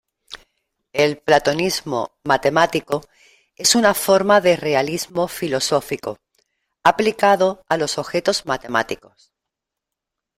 El 0.93 1.19
platonismo 1.19 2.09
matemático 2.23 3.03
es 3.55 3.75
una 3.75 3.93
forma 3.93 4.41
de 4.41 4.55
realismo 4.55 5.27
filosófico, 5.27 6.17
aplicado 6.83 7.63
a 7.69 7.77
los 7.77 7.99
objetos 7.99 8.47
matemáticos. 8.47 9.31